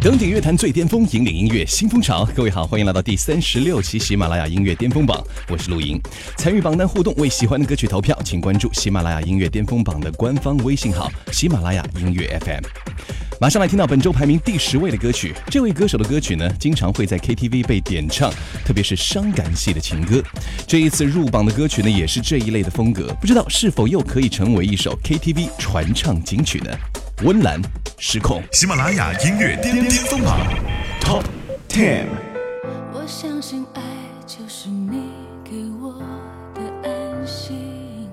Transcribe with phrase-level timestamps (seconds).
[0.00, 2.24] 登顶乐坛最巅峰，引领音乐新风潮。
[2.32, 6.00] 各位好，欢迎来到第三十六期喜马拉雅音乐巅峰榜，我是陆莹。
[6.36, 12.62] 参与榜单互动，为喜欢的歌曲投票，请关注喜马拉雅音乐巅峰榜的官方微信号“喜马拉雅音乐 FM”。
[13.40, 15.34] 马上来听到本周排名第十位的歌曲。
[15.50, 18.32] 这位歌手的歌曲呢，经常会在 KTV 被点唱，
[18.64, 20.22] 特别是伤感系的情歌。
[20.64, 23.12] 这一次入榜的歌曲呢，也是这一类的风格。
[23.20, 26.70] 不知道是否又可以成为一首 KTV 传唱金曲呢？
[27.24, 27.60] 温岚
[27.98, 30.38] 失控，喜马拉雅音乐巅巅峰榜。
[31.00, 31.24] Top
[31.68, 32.04] Ten。
[32.92, 33.82] 我相信爱
[34.24, 35.02] 就是你
[35.42, 35.94] 给我
[36.54, 38.08] 的安心，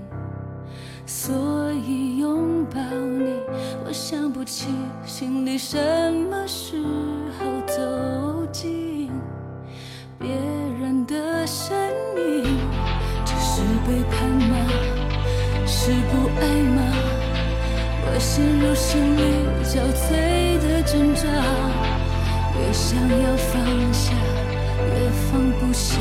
[1.05, 3.29] 所以拥抱你，
[3.85, 4.69] 我想不起
[5.05, 5.77] 心里什
[6.31, 6.81] 么时
[7.37, 8.24] 候走
[18.35, 19.21] 陷入心力
[19.63, 20.11] 交瘁
[20.59, 21.23] 的挣扎，
[22.59, 24.11] 越想要放下，
[24.77, 25.95] 越放不下。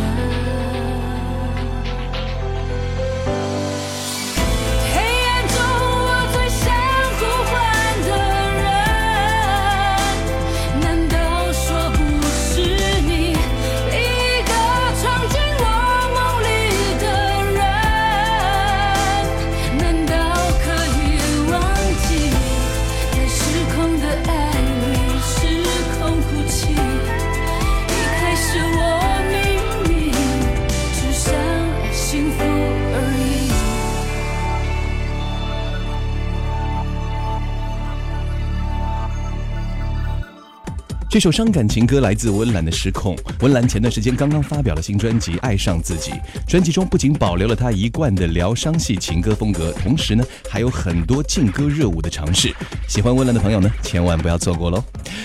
[41.15, 43.15] 这首伤感情歌来自温岚的《失控》。
[43.39, 46.11] 温岚前段时间刚刚发表了新专辑《爱上自己》，
[46.45, 52.53] 专辑中不仅保留了她一贯的疗伤系情歌风格，同时呢还有很多劲歌热舞的尝试。
[52.89, 54.83] 喜欢温岚的朋友呢，千万不要错过喽！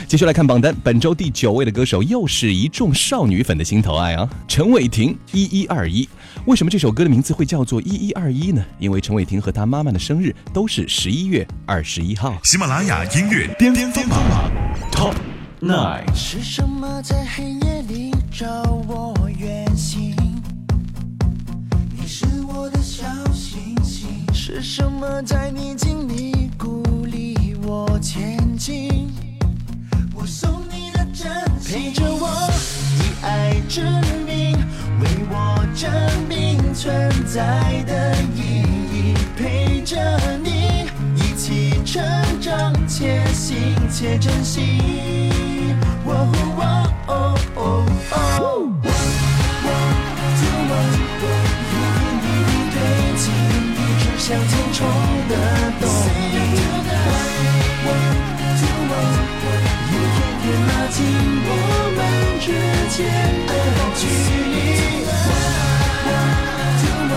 [0.07, 6.05] 继续来看榜单，本周第九位的歌手又是一众少女粉的心头爱啊，陈伟霆《一一二一》。
[6.45, 8.63] 为什么这首歌的名字会叫做《一一二一》呢？
[8.77, 12.37] 因为陈伟霆和他妈妈的生日都是十一月二十一号。
[12.43, 14.21] 喜马拉雅音乐巅巅峰榜
[14.91, 15.15] Top
[15.61, 16.15] Nine。
[16.15, 18.47] 是什么在黑夜里找
[18.87, 20.15] 我远行？
[21.91, 24.07] 你是我的小星星。
[24.33, 29.11] 是什么在逆境里鼓励我前进？
[30.15, 32.49] 我送你的真心，陪着我
[32.95, 33.81] 以爱之
[34.25, 34.57] 名，
[35.01, 35.91] 为我证
[36.29, 40.85] 明存在的意义，陪着你
[41.17, 42.01] 一起成
[42.39, 43.57] 长，且行
[43.91, 44.79] 且珍惜。
[46.09, 46.13] 哦
[46.57, 46.61] 哦
[47.07, 47.11] 哦
[47.55, 47.57] 哦
[48.11, 48.15] 哦。
[50.39, 51.23] 就往一点
[51.79, 52.25] 一滴
[52.73, 52.75] 堆
[53.15, 53.23] 积，
[53.75, 54.77] 一直向前冲
[55.29, 55.33] 的
[55.79, 56.35] 动力。
[58.57, 58.91] 就往
[59.85, 60.97] 一天天拉近
[61.45, 61.47] 我
[61.95, 61.97] 们
[62.41, 62.45] 之
[62.95, 62.97] 间
[63.47, 63.51] 的
[63.95, 64.01] 距
[64.49, 64.57] 离。
[66.79, 67.11] 就往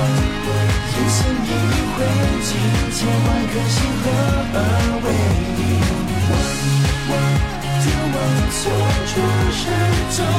[0.88, 1.96] 一心一意汇
[2.42, 2.50] 集
[2.92, 4.04] 千万颗心合
[5.06, 5.41] 为。
[8.50, 8.70] 从
[9.06, 10.31] 出生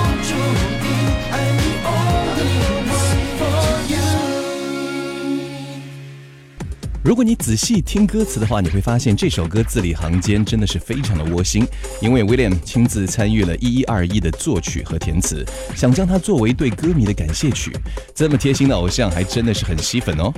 [7.13, 11.63] 如果你仔细听歌词的话，你会发现这首歌字里行间真的是非常的窝心，
[12.01, 17.71] 因为 William 亲自参与了一一二一的作曲和填词，想将它作为对歌迷的感谢曲。
[18.15, 20.33] 这么贴心的偶像，还真的是很吸粉哦。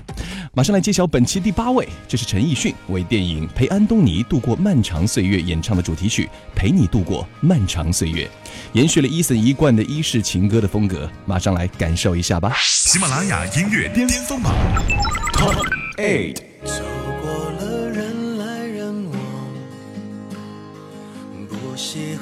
[0.53, 8.25] 马上来揭晓本期第八位，这是陈奕迅为电影《陪安东尼度过漫长岁月》演唱的主题曲《陪你度过漫长岁月》，
[8.73, 12.53] 延续了 Eason 一贯的伊式情歌的风格，马上来感受一下吧。
[12.59, 14.53] 喜马拉雅音乐巅峰榜
[15.31, 15.65] Top
[15.95, 16.54] Eight。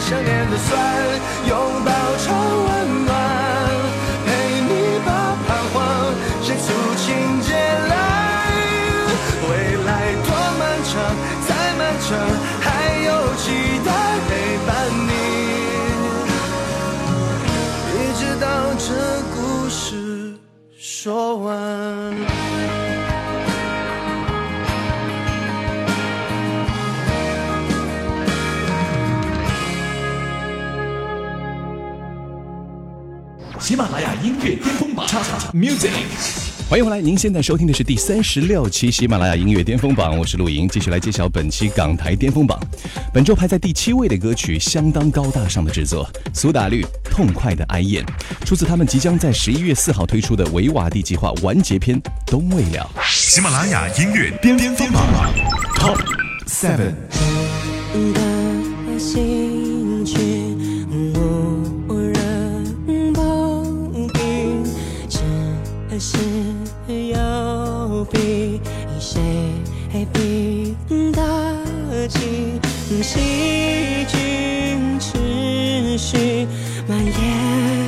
[0.00, 0.70] 想念的酸
[1.48, 2.26] 拥抱成
[2.64, 3.10] 温暖，
[4.24, 4.28] 陪
[4.60, 4.70] 你
[5.04, 5.10] 把
[5.46, 5.76] 彷徨
[6.42, 6.66] 写出
[6.96, 7.06] 情
[7.42, 7.92] 节来。
[9.48, 9.50] 未
[9.84, 9.90] 来
[10.24, 10.28] 多
[10.58, 10.92] 漫长，
[11.46, 12.08] 再漫长，
[12.60, 12.66] 还
[13.02, 13.44] 有期
[13.84, 13.88] 待
[14.28, 14.30] 陪
[14.66, 14.68] 伴
[15.08, 15.10] 你，
[17.92, 18.46] 一直到
[18.78, 18.86] 这
[19.34, 19.36] 故
[19.68, 19.82] 事
[20.78, 22.27] 说完。
[33.68, 35.06] 喜马拉雅音乐巅峰榜
[35.52, 35.90] ，Music。
[36.70, 42.58] 欢迎回来，您现在收听的是第三十六期喜马拉雅音乐巅峰榜，我是陆莹，继续来揭晓本期港台巅峰榜。
[43.12, 48.02] 本周排在第七位的歌曲，相当高大上的制作，苏打绿《痛快的哀燕》，
[48.46, 52.90] 出自他们即将在十一月四号推出的维瓦蒂计划完结篇《冬未了》。
[53.06, 55.04] 喜马拉雅音乐巅峰榜
[55.74, 56.00] Top
[56.46, 56.94] Seven。
[66.00, 66.16] 是
[66.88, 68.60] 有比
[69.00, 69.20] 谁
[70.12, 70.76] 比
[71.12, 72.60] 得起
[73.02, 76.46] 细菌持续
[76.86, 77.87] 蔓延。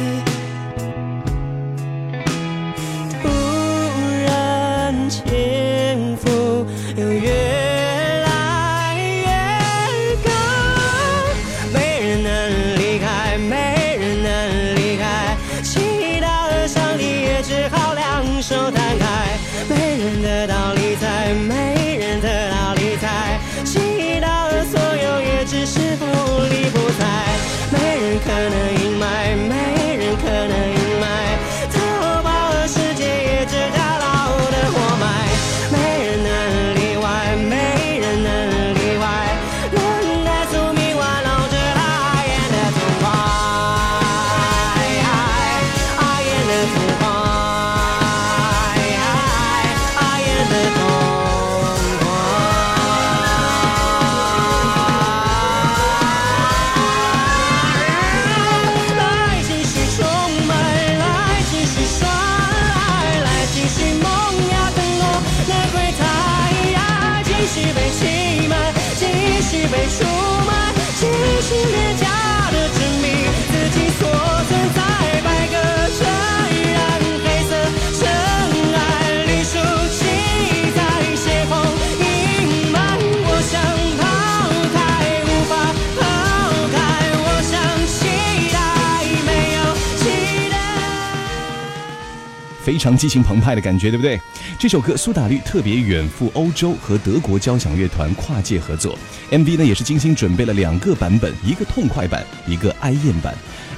[92.81, 94.19] 常激情澎湃的感觉，对不对？
[94.59, 98.99] 这首歌苏打绿特别远赴欧洲和德国交响乐团跨界合作
[99.31, 103.35] ，MV 呢也是精心准备了两个版本，一个痛快版，一个哀艳版。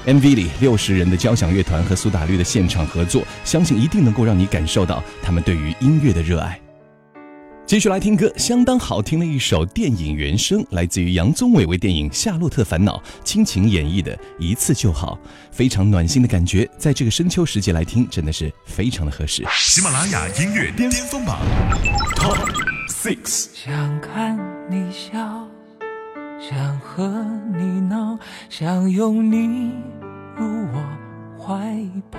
[0.07, 6.62] MV 里六十人的交响乐团和苏打绿的现场合作，相信一定能够让你感受到他们对于音乐的热爱。
[7.65, 15.19] 继续来听歌，相当好听的一首电影原声，来自于杨宗纬为电影《夏洛特烦恼》倾情演绎的《一次就好》，
[15.51, 19.43] 非常暖心的感觉，在这个深秋时节来听，真的是非常的合适。
[19.53, 21.41] 喜马拉雅音乐巅峰榜
[22.17, 22.37] Top
[22.89, 23.49] Six。
[23.55, 24.39] 想看
[24.69, 25.49] 你笑，
[26.39, 27.25] 想和
[27.57, 28.19] 你闹，
[28.51, 29.71] 想拥你
[30.37, 31.75] 入我怀
[32.11, 32.19] 抱。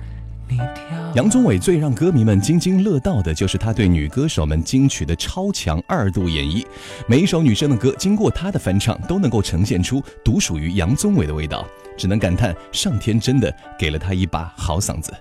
[1.13, 6.65] 杨宗纬最让歌迷们津津乐道的，就是他对女歌手们金曲的超强二度演绎。
[7.05, 11.67] 每一首女生的歌，经过他的翻唱，都能够呈现出独属于杨宗纬的味道。
[11.97, 15.13] 只能感叹，上天真的给了他一把好嗓子。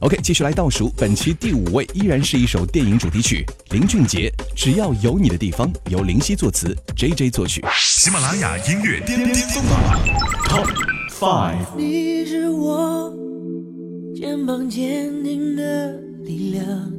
[0.00, 7.64] OK，继续来倒数，本期第五位依然是一首电影主题曲，林俊杰《只要有你的地方》，由林夕作词，J J 作曲。
[7.72, 9.98] 喜马拉雅音乐巅巅峰榜
[10.46, 10.68] Top
[11.10, 11.74] Five。
[11.78, 13.10] 你是我
[14.16, 16.90] 肩膀坚定的力量，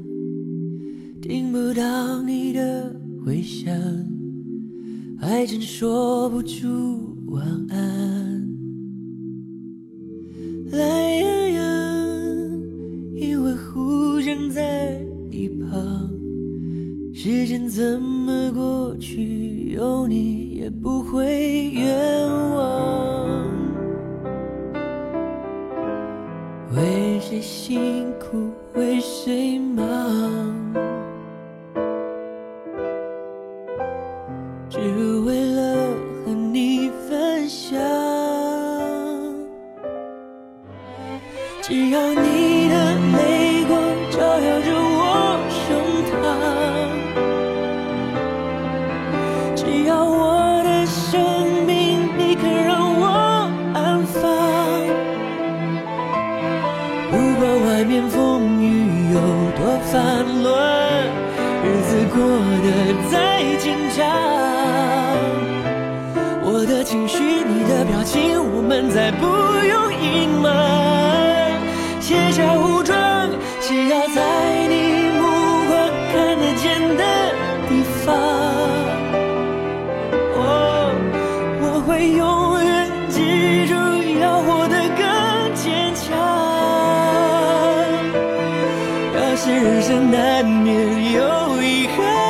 [1.20, 2.96] 听不到你的
[3.26, 3.76] 回响，
[5.20, 8.48] 还真说不出晚安。
[10.70, 11.66] 懒洋洋，
[13.16, 16.08] 因为互相在一旁，
[17.16, 20.37] 时间怎么过去，有你
[49.58, 54.22] 只要我的生命你肯让我安放。
[57.10, 59.20] 不管外面风雨有
[59.58, 59.60] 多
[59.92, 60.54] 烦乱，
[61.66, 62.22] 日子过
[62.64, 62.66] 得
[63.10, 63.16] 再
[63.58, 64.06] 紧张，
[66.44, 69.26] 我的情绪，你的表情，我们再不
[69.66, 71.60] 用隐瞒。
[72.00, 72.96] 卸下武装，
[73.60, 74.22] 只要在
[89.48, 92.27] 是人生难免有遗憾，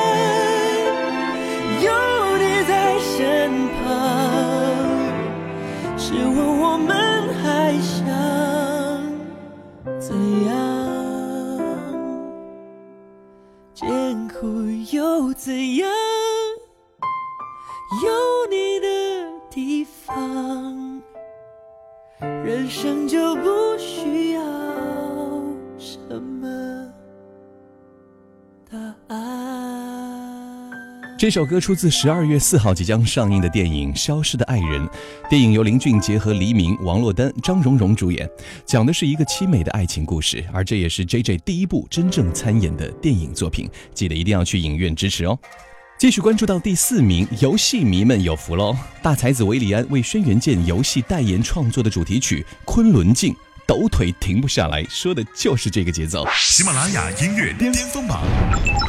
[31.18, 34.88] 这首歌出自十二月四号即将上映的电影《消失的爱人》。
[35.28, 38.30] 电影由林俊杰和黎明、王珞丹、张荣荣主演，
[38.68, 43.68] 讲的是一个凄美的爱情故事，而这也是 J J 第一部真正参演的电影作品。
[43.96, 45.38] 记得一定要去影院支持哦。
[45.98, 48.78] 继续关注到第四名，游戏迷们有福喽！
[49.02, 53.34] 大才子韦礼安为轩辕剑游戏代言创作的主题曲《昆仑镜》，
[53.66, 56.28] 抖腿停不下来，说的就是这个节奏。
[56.36, 58.24] 喜马拉雅音乐巅峰榜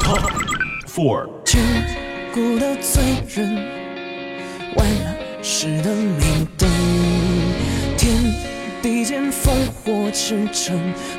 [0.01, 0.31] Top
[0.87, 1.27] Four。
[2.29, 3.01] 千古的罪
[3.35, 3.55] 人，
[4.75, 4.87] 万
[5.41, 6.69] 世的明灯，
[7.97, 8.13] 天
[8.81, 9.49] 地间烽
[9.83, 10.73] 火驰骋，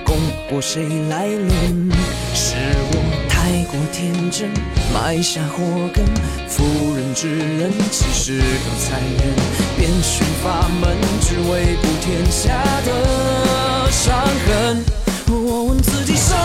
[0.04, 0.16] 功
[0.48, 1.90] 过谁来论？
[2.34, 2.54] 是
[2.92, 4.50] 我太过天真，
[4.94, 6.04] 埋下祸根。
[6.48, 9.34] 妇人之仁，其实更残忍。
[9.76, 14.99] 遍寻法门，只为补天下的伤痕。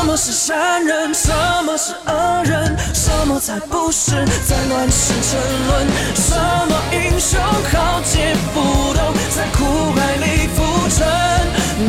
[0.06, 1.34] 什么是善人，什
[1.66, 4.12] 么是恶人，什么才不是
[4.48, 5.88] 在乱世沉沦？
[6.14, 6.36] 什
[6.70, 10.62] 么英雄豪杰不懂在苦海里浮
[10.96, 11.08] 沉？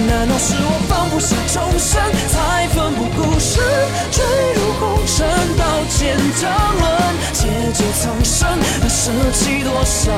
[0.08, 3.62] 难道是我放不下众生，才奋不顾身
[4.10, 6.88] 坠入红尘，刀剑争论，
[7.34, 8.58] 借酒苍生，
[8.88, 10.10] 舍弃多少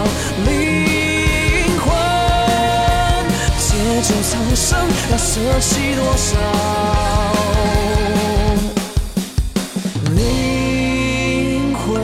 [0.46, 1.17] 灵？
[4.08, 6.38] 这苍生，要舍弃多少
[10.16, 12.00] 灵魂？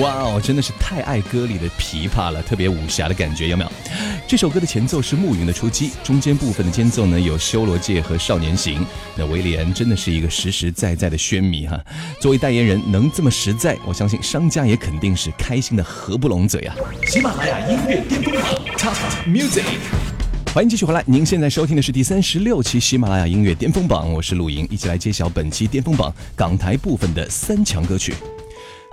[0.00, 3.70] 哇哦，真的是太爱歌里的琵琶了，特别武侠的感觉，有没有？
[4.30, 8.86] 这首歌的前奏是暮云的出击，中间部分的间奏呢有修罗界和少年行。
[9.16, 11.76] 那威廉真的是一个实实在在的宣迷哈，
[12.20, 16.76] 作为代言人能这么实在，我相信商家也肯定是开心的合不拢嘴啊。
[17.08, 18.44] 喜马拉雅音乐巅峰榜
[18.78, 18.94] Top
[19.26, 19.64] Music。
[20.54, 28.14] 欢迎继续回来，您现在收听的是第三十六期喜马拉雅音乐巅峰榜，我是陆莹，一起来揭晓本期巅峰榜港台部分的三强歌曲。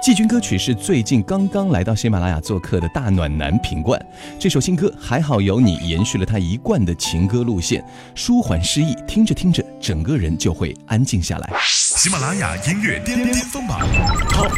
[0.04, 4.00] 季军歌曲是最近刚刚来到喜马拉雅做客的大暖男品冠。
[4.40, 11.52] 这首新歌《还好有你》延续了他一贯的情歌路线，舒缓诗意，听着听着，整个人就会安静下来。
[11.64, 13.82] 喜马拉雅音乐巅巅峰榜
[14.30, 14.54] Top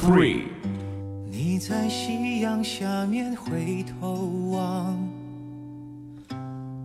[0.00, 0.42] Three。
[1.28, 4.96] 你在夕阳下面回头望，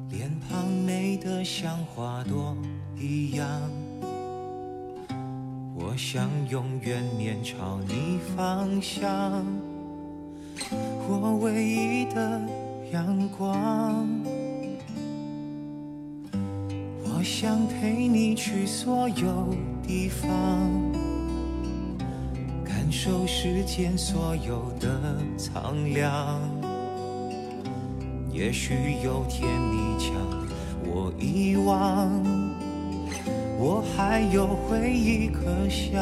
[0.10, 2.58] 脸庞美得像花朵
[3.00, 3.48] 一样。
[5.86, 9.46] 我想永远面朝你方向，
[11.10, 12.42] 我唯一的
[12.92, 14.08] 阳光。
[17.04, 19.54] 我想陪你去所有
[19.86, 20.32] 地方，
[22.64, 26.40] 感受世间所有的苍凉。
[28.32, 30.14] 也许有天你将
[30.86, 32.43] 我遗忘，
[33.66, 35.40] 我还有回忆可
[35.70, 35.96] 想。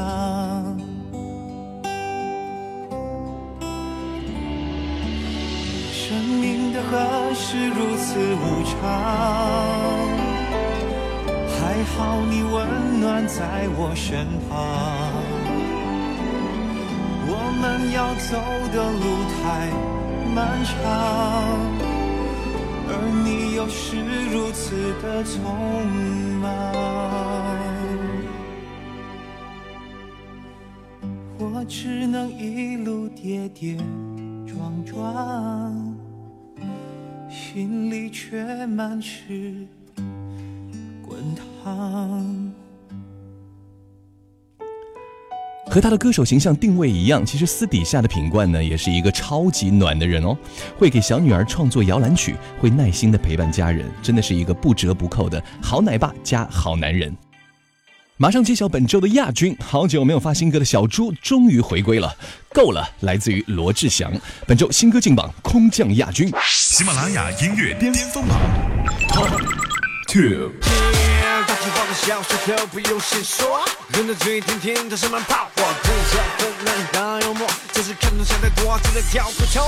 [5.94, 6.98] 生命的河
[7.36, 8.74] 是如此无常，
[11.54, 14.58] 还好你温暖在我身旁。
[17.28, 18.42] 我们要走
[18.74, 19.06] 的路
[19.38, 19.70] 太
[20.34, 20.74] 漫长，
[22.90, 22.92] 而
[23.24, 24.02] 你又是
[24.32, 25.38] 如此的匆
[26.42, 26.71] 忙。
[31.74, 33.78] 只能一路跌跌
[34.46, 35.96] 撞撞，
[37.30, 39.66] 心里却满是
[41.02, 41.18] 滚
[41.64, 42.54] 烫。
[45.68, 50.38] 和他的歌手形象定位一样，其实私底下的品冠呢，也是一个超级暖的人哦。
[50.78, 57.16] 会给小女儿创作摇篮曲，会耐心的陪伴家人，真的是一个不折不扣的好奶爸加好男人。
[58.22, 62.16] 马上揭晓本周的亚军，好久没有发新歌的小猪终于回归了，
[62.54, 64.14] 够了，来自于罗志祥，
[64.46, 66.32] 本周新歌进榜空降亚军。
[66.48, 68.38] 喜马拉雅音乐巅巅峰榜
[69.10, 69.28] Top
[70.08, 70.52] Two。
[71.48, 73.60] 大气泡的小石头不用谁说，
[73.96, 77.48] 人的嘴甜甜的是满炮火，更加困难大幽默，
[77.82, 79.66] 就是看懂想太多，真的挑不透。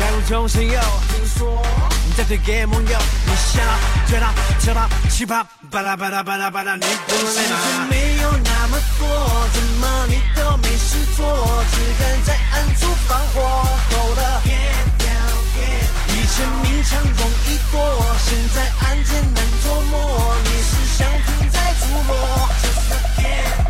[0.00, 1.60] 爱如同神游，听说
[2.06, 3.60] 你在推给盟友，你想、
[4.06, 7.58] 追他、求他、奇葩，巴拉巴拉巴拉巴拉，你懂谁吗？
[7.90, 9.08] 没有那么多，
[9.52, 14.42] 怎么你都没事做，只敢在暗处放火，够了。
[16.06, 22.14] 以前明抢容易过，现在案件难琢磨，你是想停在触摸。
[22.14, 23.67] 够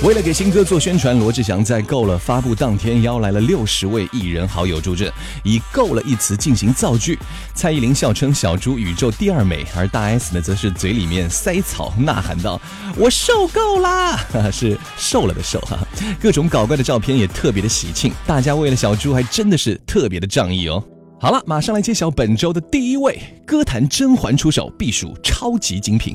[0.00, 7.18] 为了给新歌做宣传，罗志祥在够了发布当天邀来了六十位艺人好友助阵，以“够了”一词进行造句。
[7.52, 12.60] 蔡依林笑称小猪宇宙第二美，而大 S 呢则是嘴里面塞草，呐喊道
[12.96, 14.18] ：“我受够啦！”
[14.52, 15.76] 是瘦了的瘦哈。
[16.20, 20.82] 各种搞怪的照片也特别的喜庆，大家为了小猪还真的是特别的仗义哦。
[21.20, 26.14] 好了，马上来揭晓本周的第一位歌坛甄嬛出手，必属超级精品。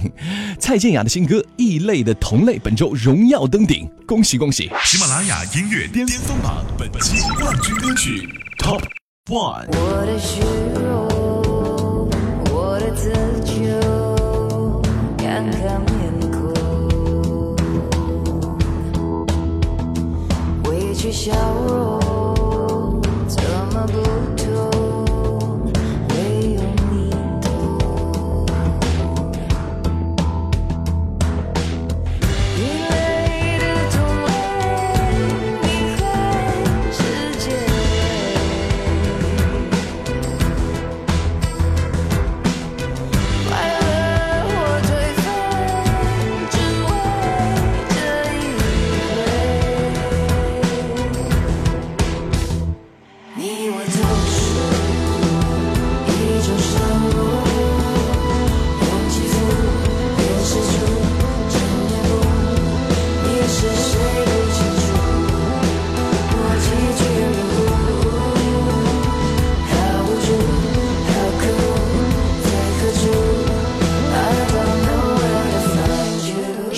[0.58, 4.72] 蔡健雅的新歌《异类的同类》本周荣耀登顶，恭喜恭喜！
[4.86, 8.82] 喜马拉雅音乐巅巅峰榜本期冠军歌曲 Top
[9.26, 9.68] One。
[9.72, 10.40] 我的虚
[10.80, 12.10] 荣，
[12.54, 13.12] 我的自
[13.44, 13.54] 救，
[15.18, 16.54] 看看面孔，
[20.72, 21.34] 委屈笑
[21.68, 22.03] 容，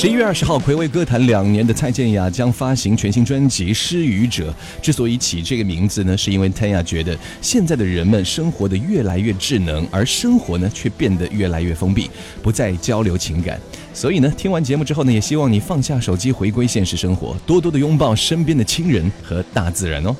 [0.06, 4.52] 十一月二十号，暌违歌坛两年的蔡健雅将发行全新专辑《失语者》。
[4.80, 12.08] 之所以起这个名字呢，是因为 taya 觉得现在的人们生活的越来越智能，而生活呢却变得越来越封闭，
[12.44, 13.60] 不再交流情感。
[13.96, 20.15] 所以呢，听完节目之后呢，也希望你放下手机，回归现实生活，多多的拥抱身边的亲人和大自然哦。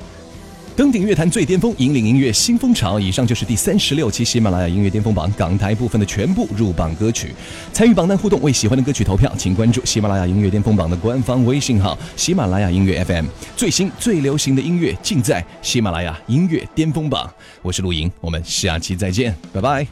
[0.76, 3.00] 登顶乐坛最巅峰，引领音乐新风潮。
[3.00, 7.34] 以上就是第三十六期喜马拉雅音乐巅峰榜港台部分的全部入榜歌曲。
[7.72, 13.26] 参与榜单互动，为喜欢的歌曲投票，请关注喜马拉雅音乐巅峰榜的官方微信号“喜马拉雅音乐 FM”。
[13.56, 17.34] 最新最流行的音乐尽在喜马拉雅音乐巅峰榜。
[17.62, 19.88] 我是陆莹，我们下期再见，拜拜。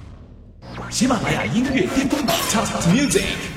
[0.89, 3.52] 喜马拉雅音乐巅峰榜 Top Music。